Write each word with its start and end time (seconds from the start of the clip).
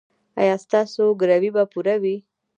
ایا 0.41 0.55
ستاسو 0.65 1.03
ګروي 1.21 1.49
به 1.55 1.63
پوره 1.71 1.95
وي؟ 2.01 2.15